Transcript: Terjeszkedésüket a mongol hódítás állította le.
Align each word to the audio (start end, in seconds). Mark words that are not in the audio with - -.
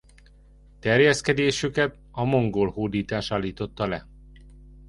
Terjeszkedésüket 0.79 1.97
a 2.11 2.23
mongol 2.23 2.69
hódítás 2.71 3.31
állította 3.31 3.87
le. 3.87 4.07